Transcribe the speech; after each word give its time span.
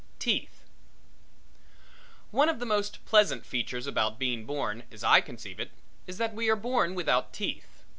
TEETH 0.17 0.63
One 2.31 2.49
of 2.49 2.57
the 2.57 2.65
most 2.65 3.05
pleasant 3.05 3.45
features 3.45 3.85
about 3.85 4.17
being 4.17 4.47
born, 4.47 4.81
as 4.91 5.03
I 5.03 5.21
conceive 5.21 5.59
it, 5.59 5.69
is 6.07 6.17
that 6.17 6.33
we 6.33 6.49
are 6.49 6.55
born 6.55 6.95
without 6.95 7.31
teeth. 7.33 7.83